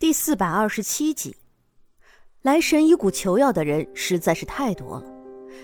[0.00, 1.34] 第四百二十七集，
[2.42, 5.04] 来神医谷求药的人实在是太多了，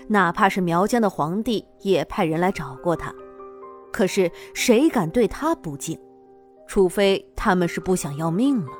[0.09, 3.15] 哪怕是苗疆的皇帝也派人来找过他，
[3.93, 5.97] 可是谁敢对他不敬？
[6.67, 8.71] 除非他们是不想要命了。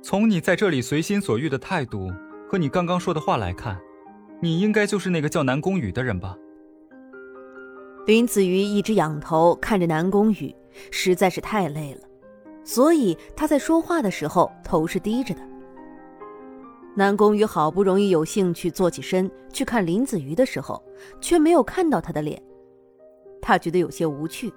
[0.00, 2.10] 从你在这里随心所欲的态度
[2.48, 3.78] 和你刚刚说的话来看，
[4.40, 6.34] 你应该就是那个叫南宫羽的人吧？
[8.06, 10.56] 林子瑜一直仰头看着南宫羽，
[10.90, 12.07] 实在是太累了。
[12.68, 15.40] 所以他在说话的时候头是低着的。
[16.94, 20.84] 南宫羽好不容易有兴趣坐起身去看林子瑜的时候，
[21.18, 22.42] 却没有看到他的脸，
[23.40, 24.52] 他觉得有些无趣。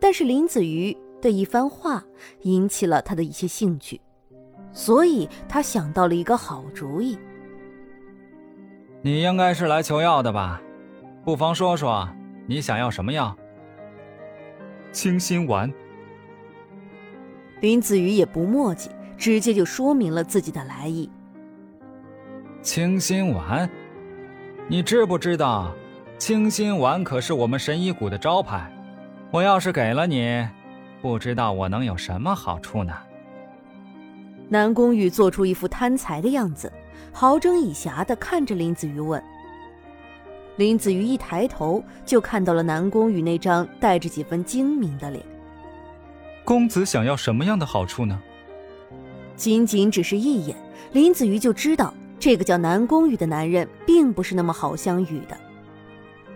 [0.00, 2.02] 但是林子瑜的一番话
[2.44, 4.00] 引起了他的一些兴趣，
[4.72, 7.18] 所以他想到了一个好主意。
[9.02, 10.62] 你应该是来求药的吧？
[11.26, 12.08] 不妨说说
[12.46, 13.36] 你想要什么药？
[14.92, 15.70] 清心丸。
[17.60, 21.10] 林子瑜也不墨迹，直接就说明了自己的来意。
[22.62, 23.68] 清心丸，
[24.66, 25.72] 你知不知道，
[26.18, 28.70] 清心丸可是我们神医谷的招牌。
[29.30, 30.46] 我要是给了你，
[31.00, 32.92] 不知道我能有什么好处呢？
[34.48, 36.72] 南宫羽做出一副贪财的样子，
[37.12, 39.22] 好整以暇的看着林子瑜问。
[40.56, 45.24] 林子瑜一抬头，就看到了南宫羽那张带着几分精明的脸。
[46.44, 48.20] 公子想要什么样的好处呢？
[49.36, 50.56] 仅仅只是一眼，
[50.92, 55.36] 林子瑜就知道这个叫南宫羽的男人并不是那么好相与的。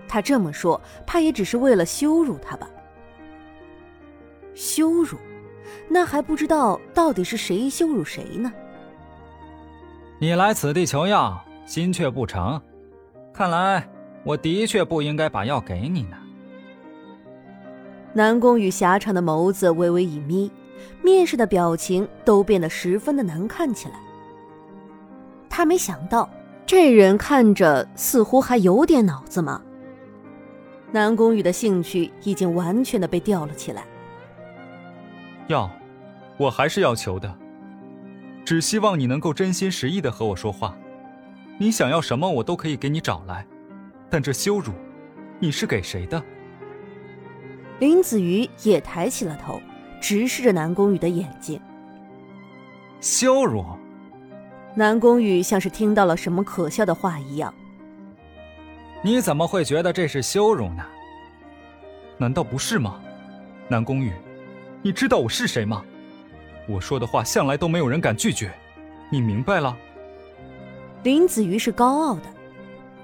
[0.09, 2.69] 他这么说，怕也只是为了羞辱他吧？
[4.55, 5.19] 羞辱？
[5.89, 8.53] 那还不知道到底是谁羞辱谁呢？
[10.19, 12.61] 你来此地求药，心却不成，
[13.33, 13.87] 看来
[14.23, 16.17] 我的确不应该把药给你呢。
[18.17, 20.51] 南宫羽狭长的眸子微微一眯，
[21.03, 23.95] 面上的表情都变得十分的难看起来。
[25.51, 26.31] 他没想到
[26.65, 29.61] 这人看着似乎还有点脑子嘛。
[30.93, 33.85] 南宫羽的兴趣已经完全的被吊了起来。
[35.49, 35.69] 要，
[36.37, 37.37] 我还是要求的，
[38.45, 40.77] 只希望你能够真心实意的和我说话。
[41.59, 43.45] 你想要什么，我都可以给你找来，
[44.09, 44.73] 但这羞辱，
[45.41, 46.23] 你是给谁的？
[47.81, 49.61] 林子瑜也抬起了头，
[50.01, 51.61] 直视着南宫羽的眼睛。
[53.01, 53.65] 羞辱！
[54.75, 57.53] 南宫羽像是听到了什么可笑的话一样。
[59.03, 60.85] 你怎么会觉得这是羞辱呢？
[62.17, 63.01] 难道不是吗？
[63.69, 64.13] 南宫羽，
[64.81, 65.85] 你知道我是谁吗？
[66.67, 68.53] 我说的话向来都没有人敢拒绝，
[69.11, 69.77] 你明白了？
[71.03, 72.23] 林子瑜是高傲的，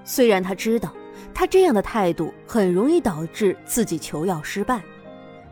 [0.04, 0.92] 虽然他知道。
[1.32, 4.80] 他这样的态度很容易导致自己求药失败，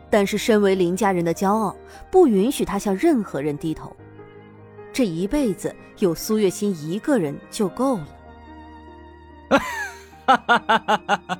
[0.09, 1.75] 但是身为林家人的骄傲，
[2.11, 3.95] 不允许他向任何人低头。
[4.91, 8.07] 这一辈子有苏月心一个人就够了。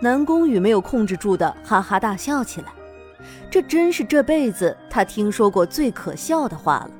[0.00, 2.68] 南宫羽没有控制住的哈哈大笑起来，
[3.50, 6.90] 这真是这辈子他听说过最可笑的话了。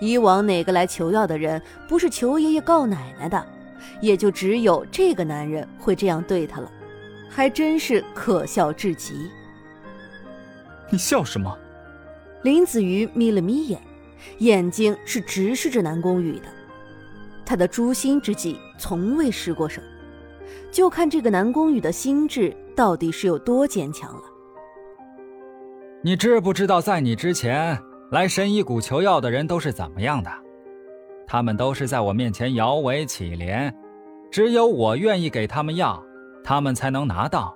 [0.00, 3.44] 以往哪个来求药的人不是求爷爷告奶奶的？
[4.00, 6.70] 也就只有这个男人会这样对她了，
[7.28, 9.30] 还真是可笑至极。
[10.90, 11.58] 你笑什么？
[12.42, 13.80] 林子瑜眯了眯眼，
[14.38, 16.46] 眼睛是直视着南宫羽的。
[17.46, 19.82] 他的诛心之计从未失过手，
[20.70, 24.22] 就看这个南宫羽的心智到底是有多坚强了。
[26.02, 27.78] 你知不知道，在你之前
[28.10, 30.30] 来神医谷求药的人都是怎么样的？
[31.26, 33.72] 他们都是在我面前摇尾乞怜。
[34.30, 36.02] 只有我愿意给他们药，
[36.42, 37.54] 他们才能拿到；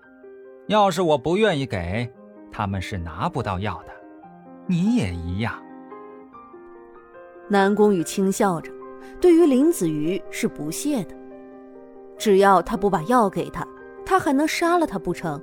[0.68, 2.08] 要是我不愿意给，
[2.52, 3.92] 他们是拿不到药的。
[4.66, 5.54] 你也一样。
[7.48, 8.70] 南宫羽轻笑着，
[9.20, 11.14] 对于林子瑜是不屑的。
[12.16, 13.66] 只要他不把药给他，
[14.04, 15.40] 他还能杀了他不成？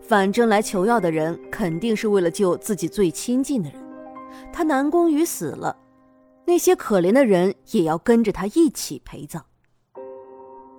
[0.00, 3.80] 反正来求药的人肯定是为了救自己最亲近的人。
[4.52, 5.76] 他南宫羽死了，
[6.46, 9.44] 那些可怜的人也要跟着他一起陪葬。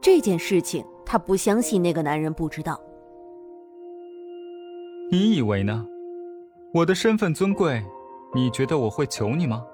[0.01, 2.79] 这件事情，他不相信那个男人不知道。
[5.11, 5.85] 你以为呢？
[6.73, 7.83] 我的身份尊贵，
[8.33, 9.65] 你觉得我会求你吗？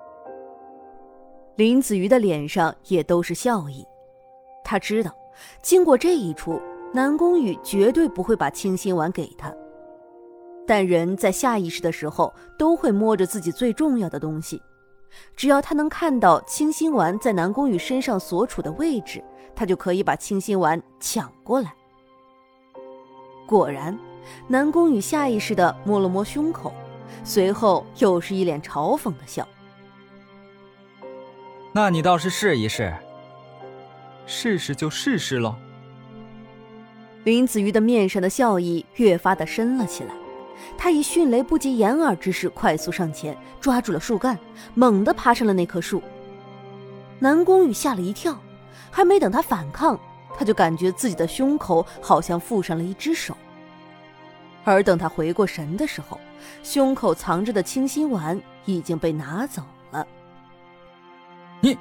[1.56, 3.86] 林子瑜的脸上也都是笑意。
[4.64, 5.14] 他知道，
[5.62, 6.62] 经过这一出，
[6.94, 9.54] 南宫羽绝对不会把清心丸给他。
[10.66, 14.62] 但人在下意识的时候，都会摸着自己最重要的东西。
[15.36, 19.24] 只要他能看到清心丸在南宫羽身上所处的位置，
[19.56, 21.74] 他就可以把清心丸抢过来。
[23.46, 23.98] 果然，
[24.48, 26.74] 南宫羽下意识的摸了摸胸口，
[27.24, 29.48] 随后又是一脸嘲讽的笑。
[31.74, 32.94] 那你倒是试一试。
[34.26, 35.56] 试试就试试喽。
[37.26, 40.14] 林子瑜的面上的笑意越发的深了起来，
[40.78, 44.38] 他以迅雷不及掩耳之势快速上前，抓住了树干，
[44.74, 46.02] 猛地爬上了那棵树。
[47.20, 48.38] 南宫羽吓了一跳，
[48.90, 50.00] 还没等他反抗，
[50.38, 53.36] 他就感觉自己的胸口好像附上了一只手。
[54.64, 56.20] 而等他回过神的时候，
[56.64, 59.62] 胸口藏着的清心丸已经被拿走
[59.92, 60.08] 了。
[61.60, 61.78] 你，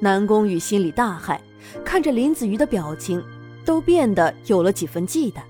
[0.00, 1.38] 南宫羽心里大骇，
[1.84, 3.22] 看着林子瑜的表情。
[3.62, 5.42] 都变得有了几分忌惮。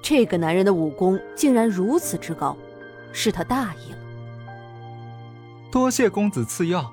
[0.00, 2.56] 这个男人的武功竟然如此之高，
[3.12, 3.98] 是他大意了。
[5.70, 6.90] 多谢公子赐药。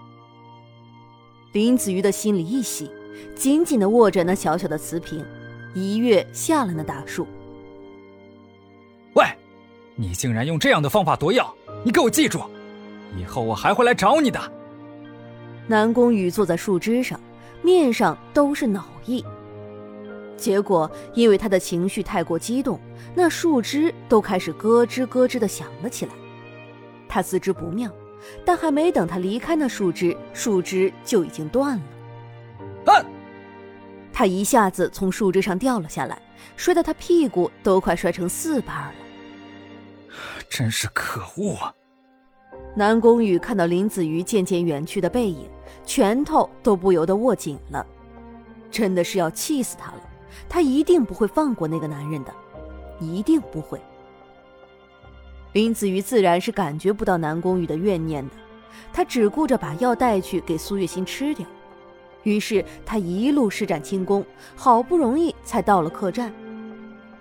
[1.54, 2.92] 林子瑜的心里一喜，
[3.36, 5.26] 紧紧的握着那小小的瓷瓶，
[5.74, 7.26] 一跃下了那大树。
[9.14, 9.26] 喂，
[9.96, 11.54] 你竟然用这样的方法夺药！
[11.86, 12.42] 你给我记住，
[13.18, 14.40] 以后我还会来找你的。
[15.68, 17.18] 南宫羽坐在树枝上，
[17.62, 19.24] 面上都是恼意。
[20.38, 22.80] 结果，因为他的情绪太过激动，
[23.14, 26.12] 那树枝都开始咯吱咯吱的响了起来。
[27.08, 27.92] 他自知不妙，
[28.44, 32.94] 但还没等他离开那树枝，树枝就已经断了。
[32.94, 33.06] 啊！
[34.12, 36.22] 他一下子从树枝上掉了下来，
[36.56, 38.94] 摔得他屁股都快摔成四瓣了。
[40.50, 41.74] 真是可恶啊！
[42.76, 45.50] 南宫羽看到林子瑜渐渐远去的背影，
[45.86, 47.86] 拳头都不由得握紧了，
[48.70, 50.02] 真的是要气死他了。
[50.48, 52.34] 他一定不会放过那个男人的，
[53.00, 53.80] 一定不会。
[55.54, 58.36] 林子瑜自然是感觉不到南宫羽的怨念的，
[58.92, 61.46] 他只顾着把药带去给苏月心吃掉。
[62.24, 66.34] 于是他一路施展轻功，好不容易才到了客栈。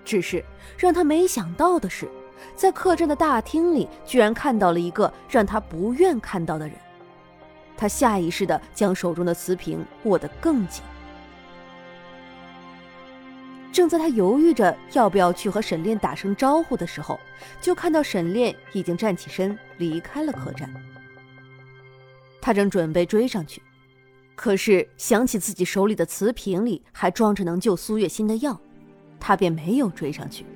[0.04, 0.44] 只是
[0.76, 2.08] 让他没想到的是，
[2.56, 6.76] 在客栈的大厅里，居然看到了一个让他不愿看到的人。
[7.76, 10.82] 他下意识地将手中的瓷瓶握得更紧。
[13.74, 17.18] 正在他犹豫着要不要去和沈炼打声招呼的时候，
[17.60, 20.72] 就看到沈炼已经站起身离开了客栈。
[22.40, 23.60] 他正准备追上去，
[24.36, 28.56] 可是想起自己手里的瓷瓶里还装着能救苏月心的药，
[29.18, 30.46] 他便没有追上去，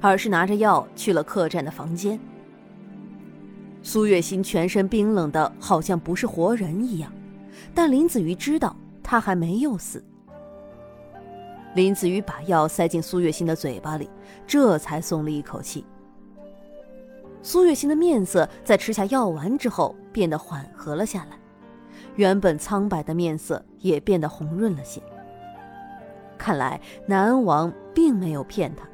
[0.00, 2.18] 而是拿着药去了客栈的房间。
[3.84, 7.12] 苏月心全身冰冷的，好像不是活人一样，
[7.72, 10.04] 但林子瑜知道他还没有死。
[11.74, 14.08] 林子瑜把药塞进苏月心的嘴巴里，
[14.46, 15.84] 这才松了一口气。
[17.42, 21.38] 苏月心的面色在吃下药丸之后变得缓和了下来，
[22.14, 25.02] 原本苍白的面色也变得红润了些。
[26.38, 28.88] 看来南王并没有骗他，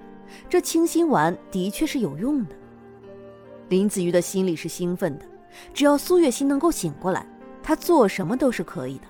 [0.48, 2.54] 这清心丸的确是有用的。
[3.68, 5.24] 林子瑜的心里是兴奋的，
[5.74, 7.26] 只要苏月心能够醒过来，
[7.62, 9.04] 他做什么都是可以的。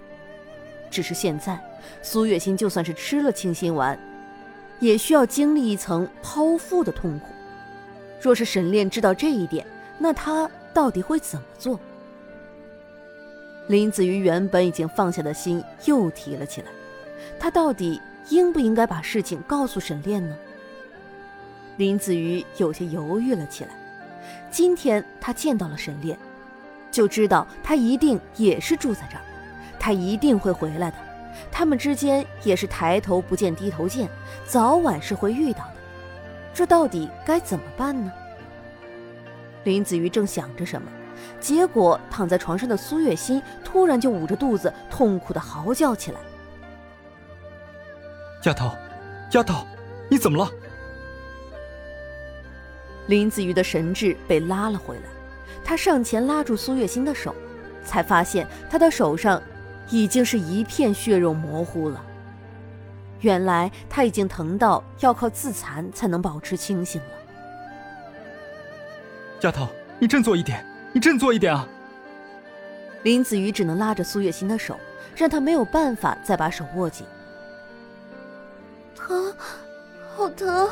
[0.91, 1.59] 只是现在，
[2.03, 3.99] 苏月心就算是吃了清心丸，
[4.81, 7.27] 也需要经历一层剖腹的痛苦。
[8.21, 9.65] 若是沈炼知道这一点，
[9.99, 11.79] 那他到底会怎么做？
[13.69, 16.67] 林子瑜原本已经放下的心又提了起来，
[17.39, 20.37] 他到底应不应该把事情告诉沈炼呢？
[21.77, 23.71] 林子瑜有些犹豫了起来。
[24.51, 26.19] 今天他见到了沈炼，
[26.91, 29.25] 就知道他一定也是住在这儿。
[29.81, 30.97] 他一定会回来的，
[31.51, 34.09] 他们之间也是抬头不见低头见，
[34.45, 35.75] 早晚是会遇到的。
[36.53, 38.13] 这到底该怎么办呢？
[39.65, 40.91] 林子瑜正想着什么，
[41.41, 46.21] 结果躺在床上的苏月心突然就捂着肚子，痛苦的嚎叫起来
[48.45, 48.71] ：“丫头，
[49.33, 49.67] 丫头，
[50.11, 50.51] 你怎么了？”
[53.07, 55.03] 林子瑜的神智被拉了回来，
[55.65, 57.35] 他上前拉住苏月心的手，
[57.85, 59.43] 才发现她的手上。
[59.89, 62.05] 已经是一片血肉模糊了。
[63.21, 67.09] 原来他已经疼到要靠自残才能保持清醒了。
[69.43, 69.69] 丫头，
[69.99, 71.67] 你振作一点，你振作一点啊！
[73.03, 74.77] 林子瑜只能拉着苏月心的手，
[75.17, 77.07] 让她没有办法再把手握紧。
[78.95, 79.35] 疼，
[80.15, 80.69] 好疼，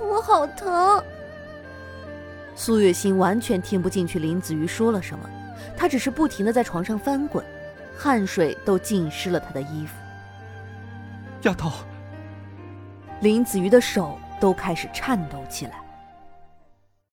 [0.00, 1.02] 我好疼。
[2.54, 5.28] 苏月心完全听不进去林子瑜说了什么，
[5.76, 7.44] 她只是不停的在床上翻滚。
[7.96, 9.94] 汗水都浸湿了他的衣服。
[11.42, 11.70] 丫头，
[13.20, 15.81] 林子瑜的手都开始颤抖起来。